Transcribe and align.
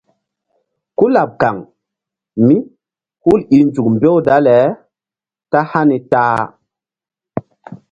Kú 0.97 1.05
laɓ 1.15 1.29
kaŋ 1.41 1.55
mí 2.47 2.55
hul 3.23 3.41
i 3.55 3.57
nzuk 3.67 3.87
mbew 3.95 4.17
dale 4.27 4.57
ta 5.51 5.59
hani 5.71 5.97
ta-a. 6.11 6.43